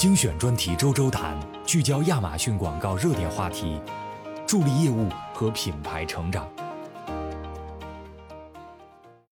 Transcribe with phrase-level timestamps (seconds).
[0.00, 3.78] 精选专题周周谈，聚焦亚马逊广告热点话题，
[4.46, 6.50] 助力业务和品牌成长。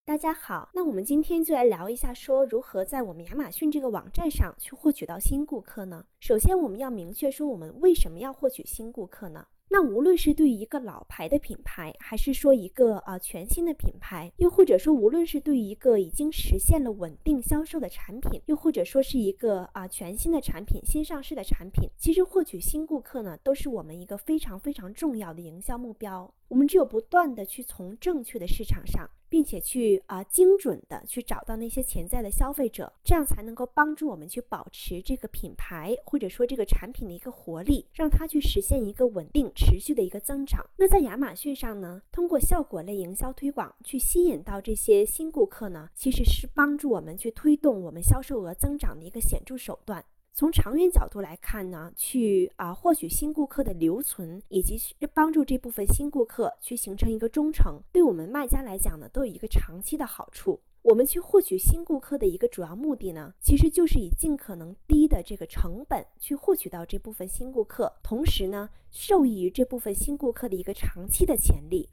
[0.05, 6.05] 大家好，那我们今天就来聊一下，说如何在我们亚马逊这个网站上去获取到新顾客呢？
[6.21, 9.47] 首先，我们要明确说，我们为什么要获取新顾客呢？
[9.71, 26.33] 那无论是对于一个老牌的品牌，还是说一个啊全新的品牌，又或者说无论是对于一个已经实现了稳定销售的产品，又或者说是一个啊全新的产品、新上市的产品，其实获取新顾客呢，都是我们一个非常非常重要的营销目标。
[26.49, 29.09] 我们只有不断的去从正确的市场上。
[29.29, 40.65] 并且去啊精准的去找到那些潜在的消费者，这样才能够帮助我们去保持这个品牌或者说这个产品的一个活力，让它去实现一个稳定持续的一个增长。
[40.77, 50.05] 那在亚马逊上呢，通过效果类营销推广去吸引到这些新顾客呢，其实是帮助我们去推动我们销售额增长的一个显著手段。
[50.39, 54.79] 从长远角度来看呢，去啊获取新顾客的留存，以及
[55.13, 60.61] 帮助这部分新顾客去形成一个忠诚，对我们卖家来讲呢，都有一个长期的好处。
[60.83, 71.89] 我们去获取新顾客的一个主要目的呢，其实就是以尽可能低的这个成本去获取到这部分新顾客，同时呢，受益于这部分新顾客的一个长期的潜力。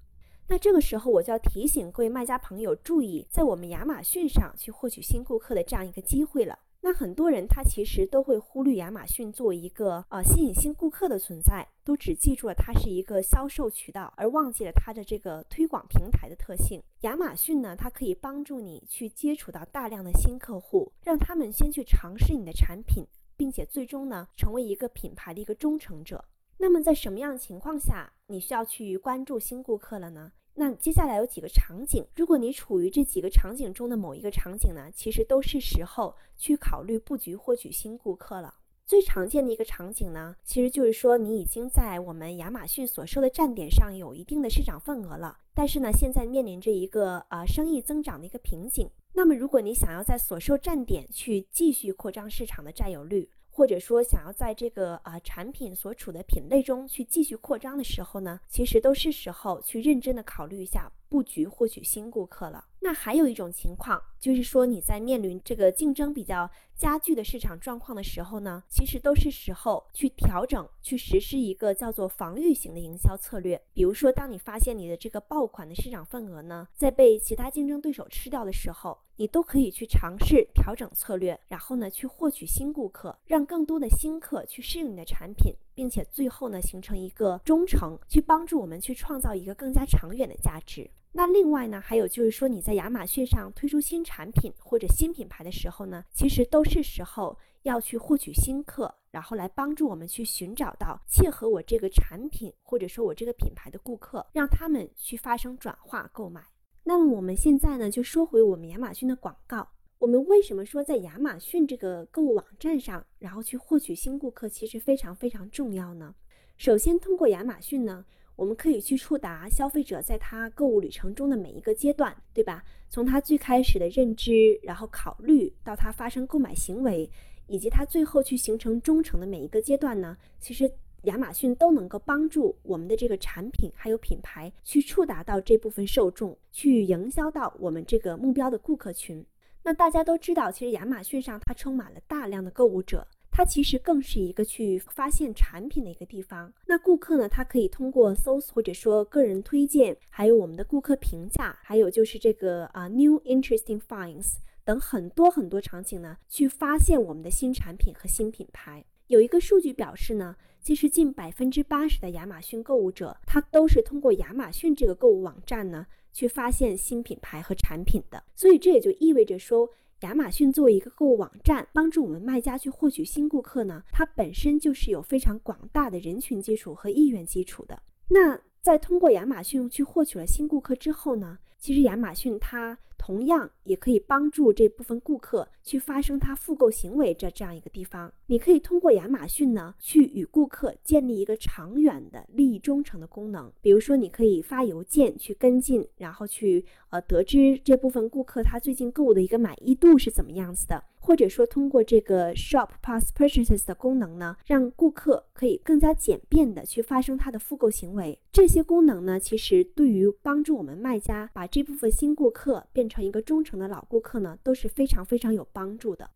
[0.48, 6.60] 那这个时候，我就要提醒各位卖家朋友注意，在我们亚马逊上去获取新顾客的这样一个机会了。
[6.86, 16.80] 那很多人他其实都会忽略亚马逊作为一个呃吸引新顾客的存在，都只记住了它是一个销售渠道，而忘记了它的这个推广平台的特性。
[17.02, 23.04] 亚马逊呢，它可以帮助你去接触到大量的新客户，让他们先去尝试你的产品，
[23.36, 26.24] 并且最终呢成为一个品牌的一个忠诚者。
[26.56, 30.32] 那么在什么样的情况下你需要去关注新顾客了呢？
[30.58, 38.56] 那接下来有几个场景，如果你处于这几个场景中的某一个场景呢，其实都是时候去考虑布局获取新顾客了。
[38.86, 48.90] 最常见的一个场景呢，其实就是说你已经在我们亚马逊所售的站点上有一定的市场份额了，但是呢，现在面临着一个呃生意增长的一个瓶颈。
[49.12, 62.66] 那么如果你想要在所售站点去继续扩张市场的占有率，或者说想要在这个啊产品所处的品类中去继续扩张的时候呢，其实都是时候去认真的考虑一下布局获取新顾客了。
[62.82, 73.60] 那还有一种情况，就是说你在面临这个竞争比较加剧的市场状况的时候呢，其实都是时候去调整、去实施一个叫做防御型的营销策略。
[73.74, 90.90] 比如说，当你发现你的这个爆款的市场份额呢，在被其他竞争对手吃掉的时候，你都可以去尝试调整策略，然后呢，去获取新顾客，让更多的新客去适应你的产品，并且最后呢，形成一个忠诚，去帮助我们去创造一个更加长远的价值。
[91.14, 106.44] 那另外呢，还有就是说你在亚马逊上推出新产品或者新品牌的时候呢，其实都是时候要去获取新客，然后来帮助我们去寻找到切合我这个产品或者说我这个品牌的顾客，让他们去发生转化购买。
[106.88, 116.16] 那么我们现在呢，就说回我们亚马逊的广告，我们为什么说在亚马逊这个购物网站上，然后去获取新顾客，其实非常非常重要呢？
[116.58, 118.06] 首先，通过亚马逊呢。
[118.38, 122.62] 我们可以去触达消费者在他购物旅程中的每一个阶段，对吧？
[122.90, 127.10] 从他最开始的认知，然后考虑到他发生购买行为，
[127.48, 130.70] 以及他最后去形成忠诚的每一个阶段呢，其实
[131.06, 139.26] 亚马逊都能够帮助我们的这个产品还有品牌去触达到这部分受众，去营销到我们这个目标的顾客群。
[139.64, 143.08] 那大家都知道，其实亚马逊上它充满了大量的购物者。
[143.38, 146.54] 它其实更是一个去发现产品的一个地方。
[146.66, 158.86] 那顾客呢，他可以通过搜索或者说个人推荐，还有我们的顾客评价，还有就是这个啊 new interesting finds 等很多很多场景呢，去发现我们的新产品和新品牌。
[159.08, 160.34] 有一个数据表示呢，
[160.66, 168.24] 其实近百分之八十的亚马逊购物者，他都是通过亚马逊这个购物网站呢，去发现新品牌和产品的。
[168.34, 169.70] 所以这也就意味着说。
[170.02, 177.82] 亚马逊作为一个购物网站，帮助我们卖家去获取新顾客呢，它本身就是有非常广大的人群基础和意愿基础的。
[178.10, 182.76] 那在通过亚马逊去获取了新顾客之后呢，其实亚马逊它。
[182.98, 188.12] 同样也可以帮助这部分顾客去发生他复购行为这这样一个地方。
[188.26, 193.52] 你可以通过亚马逊呢，去与顾客建立一个长远的利益忠诚的功能。
[193.62, 200.84] 比如说，你可以发邮件去跟进，然后去呃得知这部分顾客他最近购物的一个满意度是怎么样子的。
[201.06, 208.20] 或者说，通过这个 Shop Past Purchases 的功能呢，让顾客可以更加简便的去发生他的复购行为。
[208.32, 216.10] 这些功能呢，其实对于帮助我们卖家把这部分新顾客变成一个忠诚的老顾客呢，都是非常非常有帮助的。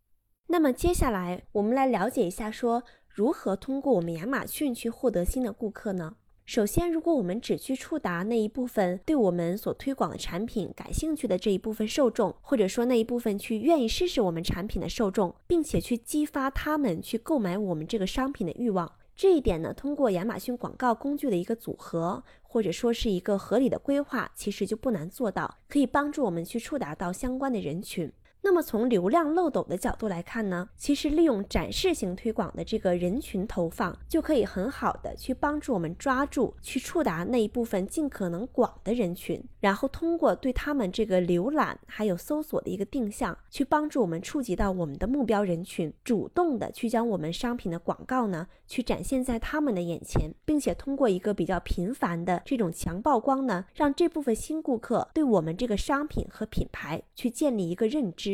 [0.48, 6.16] 那么接下来我们来了解一下，说如何通过我们亚马逊去获得新的顾客呢？
[6.52, 28.12] 首先，如果我们只去触达那一部分对我们所推广的产品感兴趣的这一部分受众，或者说那一部分去愿意试试我们产品的受众，并且去激发他们去购买我们这个商品的欲望，这一点呢，通过亚马逊广告工具的一个组合，或者说是一个合理的规划，其实就不难做到，可以帮助我们去触达到相关的人群。
[28.42, 58.29] 那么从流量漏斗的角度来看呢，其实利用展示型推广的这个人群投放，就可以很好的去帮助我们抓住、去触达那一部分尽可能广的人群，然后通过对他们这个浏览还有搜索的一个定向，去帮助我们触及到我们的目标人群，主动的去将我们商品的广告呢，去展现在他们的眼前，并且通过一个比较频繁的这种强曝光呢，让这部分新顾客对我们这个商品和品牌去建立一个认知。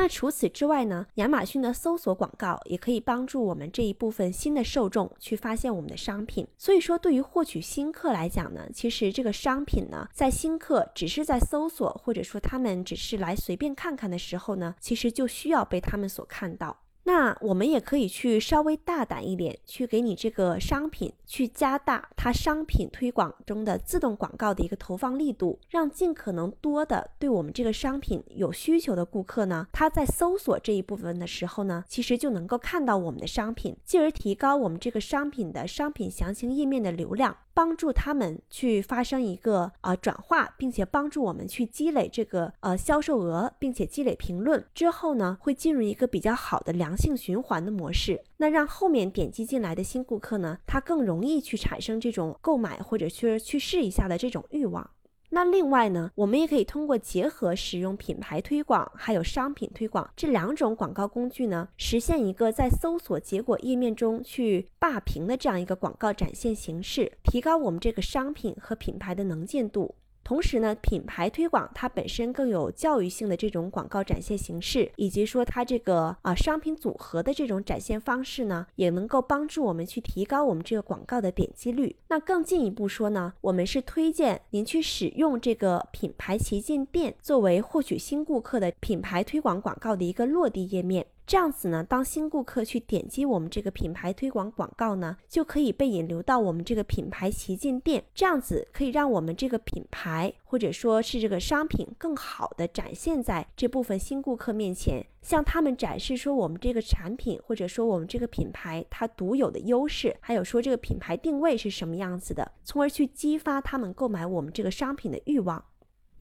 [0.00, 1.06] 那除此之外呢？
[1.16, 6.48] 亚马逊的搜索广告也可以帮助我们这一部分新的受众去发现我们的商品。
[6.56, 16.79] 所以说，对于获取新客来讲呢，其实这个商品呢，在新客只是在搜索，或者说他们只是来随便看看的时候呢，其实就需要被他们所看到。
[17.04, 37.36] 那我们也可以去稍微大胆一点，去给你这个商品去加大它商品推广中的自动广告的一个投放力度，让尽可能多的对我们这个商品有需求的顾客呢，他在搜索这一部分的时候呢，其实就能够看到我们的商品，进而提高我们这个商品的商品详情页面的流量。
[37.60, 48.22] 帮助他们去发生一个呃转化，并且帮助我们去积累这个呃销售额，并且积累评论之后呢，会进入一个比较好的良性循环的模式。
[48.38, 54.88] 那让后面点击进来的新顾客呢，他更容易去产生这种购买或者去去试一下的这种欲望。
[55.32, 69.94] 那另外呢，我们也可以通过结合使用品牌推广还有商品推广这两种广告工具呢，实现一个在搜索结果页面中去霸屏的这样一个广告展现形式，提高我们这个商品和品牌的能见度。
[70.30, 81.96] 同时呢，品牌推广它本身更有教育性的这种广告展现形式，以及说它这个啊商品组合的这种展现方式呢，也能够帮助我们去提高我们这个广告的点击率。
[82.06, 91.04] 那更进一步说呢，我们是推荐您去使用这个品牌旗舰店作为获取新顾客的品牌推广广告的一个落地页面。
[91.26, 98.02] 这样子呢，当新顾客去点击我们这个品牌推广广告呢，就可以被引流到我们这个品牌旗舰店。
[98.12, 115.64] 这样子可以让我们这个品牌或者说是这个商品更好的展现在这部分新顾客面前，向他们展示说我们这个产品或者说我们这个品牌它独有的优势，还有说这个品牌定位是什么样子的，从而去激发他们购买我们这个商品的欲望。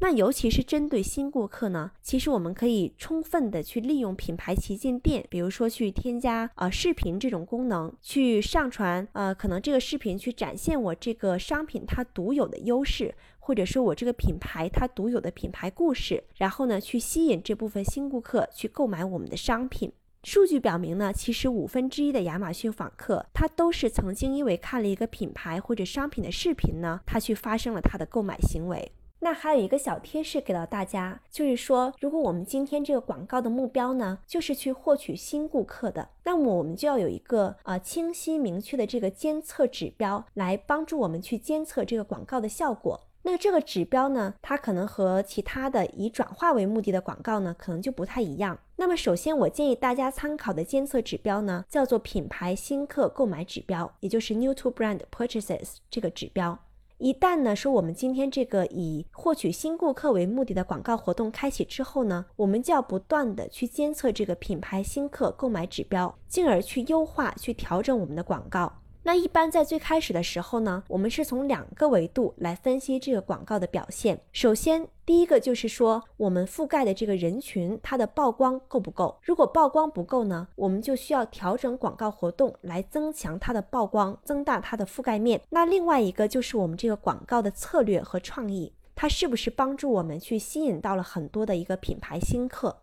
[0.01, 19.91] 那尤其是针对新顾客呢，其实我们可以充分的去利用品牌旗舰店，比如说去添加呃视频这种功能，去上传呃可能这个视频去展现我这个商品它独有的优势，或者说我这个品牌它独有的品牌故事，然后呢去吸引这部分新顾客去购买我们的商品。
[20.23, 28.91] 数据表明呢，其实五分之一的亚马逊访客他都是曾经因为看了一个品牌或者商品的视频呢，他去发生了他的购买行为。
[29.19, 43.01] 那还有一个小贴士给到大家，就是说，如果我们今天这个广告的目标呢，就是去获取新顾客的，那么我们就要有一个呃清晰明确的这个监测指标，来帮助我们去监测这个广告的效果。
[43.23, 48.57] 那这个指标呢，它可能和其他的以转化为目的的广告呢，可能就不太一样。
[48.77, 56.57] 那么首先，我建议大家参考的监测指标呢，叫做品牌新客购买指标，也就是 New to Brand Purchases 这个指标。
[56.99, 68.78] 一旦呢说我们今天这个以获取新顾客为目的的广告活动开启之后呢，我们就要不断的去监测这个品牌新客购买指标，进而去优化、去调整我们的广告。
[69.03, 74.19] 那一般在最开始的时候呢，我们是从两个维度来分析这个广告的表现。
[74.31, 79.17] 首先，第一个就是说，我们覆盖的这个人群，它的曝光够不够？
[79.23, 85.41] 如果曝光不够呢，我们就需要调整广告活动来增强它的曝光，增大它的覆盖面。
[85.49, 92.81] 那另外一个就是我们这个广告的策略和创意，它是不是帮助我们去吸引到了很多的一个品牌新客？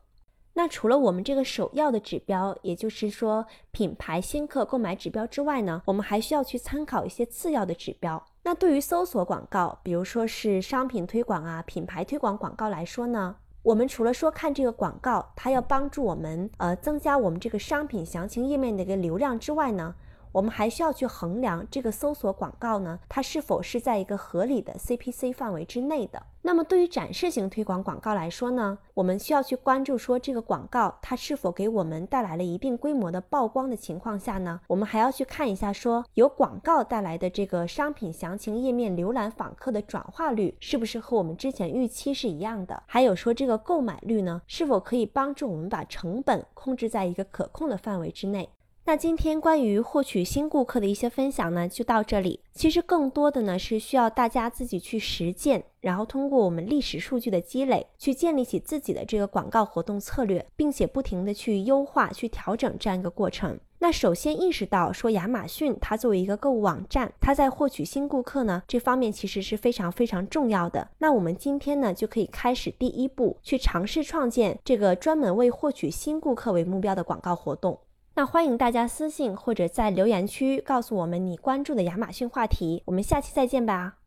[0.59, 8.25] 那除了我们这个首要的指标，也就是说品牌新客购买指标之外呢，我们还需要去参考一些次要的指标。
[8.43, 19.95] 那对于搜索广告，比如说是商品推广啊、品牌推广广告来说呢，我们除了说看这个广告，它要帮助我们呃增加我们这个商品详情页面的一个流量之外呢，
[20.37, 26.23] 我们还需要去衡量这个搜索广告呢，它是否是在一个合理的 CPC 范围之内的。
[26.43, 48.50] 那么对于展示型推广广告来说呢，我们需要去关注说这个广告它是否给我们带来了一定规模的曝光的情况下呢，我们还要去看一下说由广告带来的这个商品详情页面浏览访客的转化率是不是和我们之前预期是一样的，还有说这个购买率呢是否可以帮助我们把成本控制在一个可控的范围之内。
[48.88, 52.38] 那今天关于获取新顾客的一些分享呢，就到这里。
[52.55, 63.59] 其实更多的呢是需要大家自己去实践，然后通过我们历史数据的积累，去建立起自己的这个广告活动策略，并且不停的去优化、去调整这样一个过程。
[63.81, 70.88] 那首先意识到说，亚马逊它作为一个购物网站，它在获取新顾客呢这方面其实是非常非常重要的。
[70.99, 77.76] 那我们今天呢就可以开始第一步，去尝试创建这个专门为获取新顾客为目标的广告活动。
[78.19, 83.99] 那欢迎大家私信或者在留言区告诉我们你关注的亚马逊话题，我们下期再见吧。